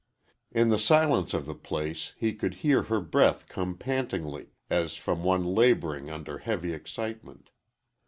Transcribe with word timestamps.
In 0.51 0.69
the 0.69 0.79
silence 0.79 1.31
of 1.31 1.45
the 1.45 1.53
place 1.53 2.13
he 2.17 2.33
could 2.33 2.55
hear 2.65 2.81
her 2.81 2.99
breath 3.01 3.47
come 3.47 3.77
pantingly, 3.77 4.47
as 4.67 4.95
from 4.95 5.23
one 5.23 5.45
laboring 5.53 6.09
under 6.09 6.39
heavy 6.39 6.73
excitement. 6.73 7.51